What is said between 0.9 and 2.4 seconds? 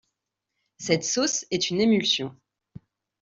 sauce est une émulsion.